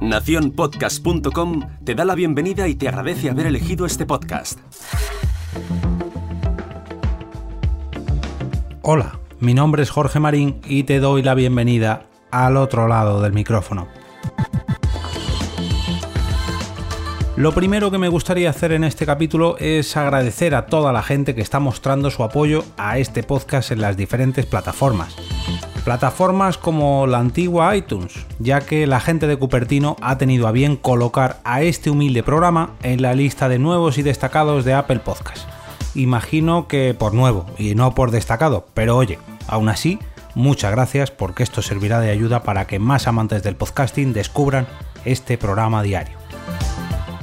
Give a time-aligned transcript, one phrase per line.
[0.00, 4.58] Naciónpodcast.com te da la bienvenida y te agradece haber elegido este podcast.
[8.82, 13.32] Hola, mi nombre es Jorge Marín y te doy la bienvenida al otro lado del
[13.32, 13.88] micrófono.
[17.36, 21.34] Lo primero que me gustaría hacer en este capítulo es agradecer a toda la gente
[21.34, 25.16] que está mostrando su apoyo a este podcast en las diferentes plataformas.
[25.84, 30.76] Plataformas como la antigua iTunes, ya que la gente de Cupertino ha tenido a bien
[30.76, 35.46] colocar a este humilde programa en la lista de nuevos y destacados de Apple Podcast.
[35.94, 39.98] Imagino que por nuevo y no por destacado, pero oye, aún así,
[40.34, 44.66] muchas gracias porque esto servirá de ayuda para que más amantes del podcasting descubran
[45.04, 46.16] este programa diario.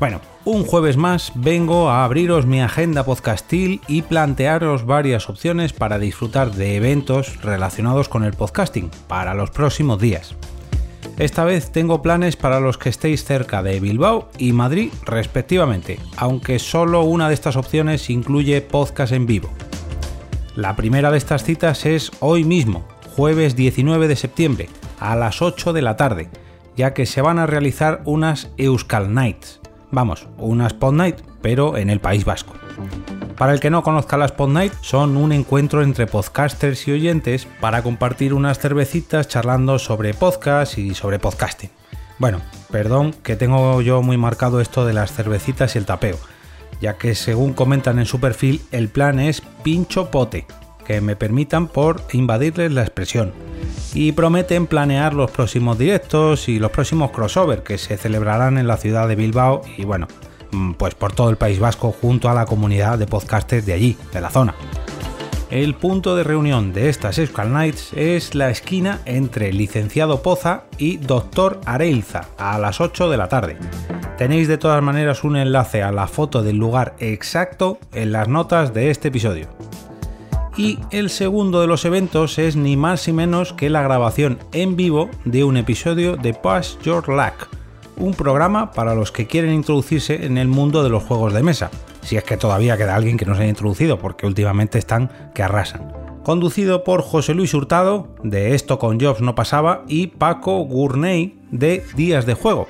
[0.00, 5.98] Bueno, un jueves más vengo a abriros mi agenda podcastil y plantearos varias opciones para
[5.98, 10.36] disfrutar de eventos relacionados con el podcasting para los próximos días.
[11.18, 16.60] Esta vez tengo planes para los que estéis cerca de Bilbao y Madrid respectivamente, aunque
[16.60, 19.50] solo una de estas opciones incluye podcast en vivo.
[20.54, 24.68] La primera de estas citas es hoy mismo, jueves 19 de septiembre,
[25.00, 26.30] a las 8 de la tarde,
[26.76, 29.60] ya que se van a realizar unas Euskal Nights,
[29.96, 32.52] Vamos, una Spot Night, pero en el País Vasco.
[33.38, 37.48] Para el que no conozca la Spot Night, son un encuentro entre podcasters y oyentes
[37.62, 41.70] para compartir unas cervecitas charlando sobre podcast y sobre podcasting.
[42.18, 46.18] Bueno, perdón que tengo yo muy marcado esto de las cervecitas y el tapeo,
[46.78, 50.44] ya que según comentan en su perfil, el plan es pincho pote,
[50.84, 53.32] que me permitan por invadirles la expresión
[53.96, 58.76] y prometen planear los próximos directos y los próximos crossover que se celebrarán en la
[58.76, 60.06] ciudad de Bilbao y bueno,
[60.52, 63.96] mm, pues por todo el País Vasco junto a la comunidad de podcasters de allí,
[64.12, 64.54] de la zona.
[65.48, 70.98] El punto de reunión de estas Euskal Nights es la esquina entre Licenciado Poza y
[70.98, 73.56] Doctor Areilza a las 8 de la tarde.
[74.18, 78.74] Tenéis de todas maneras un enlace a la foto del lugar exacto en las notas
[78.74, 79.48] de este episodio.
[80.56, 84.74] Y el segundo de los eventos es ni más ni menos que la grabación en
[84.74, 87.48] vivo de un episodio de Pass Your Luck,
[87.98, 91.70] un programa para los que quieren introducirse en el mundo de los juegos de mesa,
[92.00, 95.42] si es que todavía queda alguien que no se haya introducido, porque últimamente están que
[95.42, 95.92] arrasan.
[96.24, 101.84] Conducido por José Luis Hurtado, de Esto con Jobs no pasaba, y Paco Gurney, de
[101.96, 102.66] Días de Juego.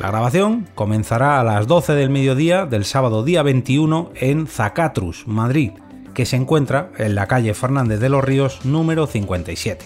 [0.00, 5.72] La grabación comenzará a las 12 del mediodía del sábado día 21 en Zacatrus, Madrid,
[6.14, 9.84] que se encuentra en la calle Fernández de los Ríos número 57.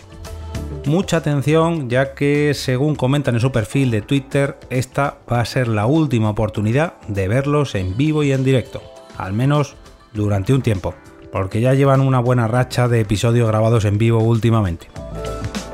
[0.87, 5.69] Mucha atención ya que según comentan en su perfil de Twitter, esta va a ser
[5.69, 8.83] la última oportunidad de verlos en vivo y en directo,
[9.17, 9.77] al menos
[10.15, 10.95] durante un tiempo,
[11.31, 14.87] porque ya llevan una buena racha de episodios grabados en vivo últimamente.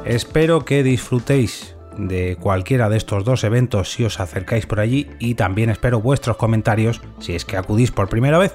[0.05, 5.35] Espero que disfrutéis de cualquiera de estos dos eventos si os acercáis por allí y
[5.35, 8.55] también espero vuestros comentarios si es que acudís por primera vez.